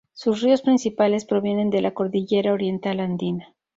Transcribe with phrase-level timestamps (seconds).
[0.13, 3.53] Sus ríos principales provienen de la cordillera Oriental andina.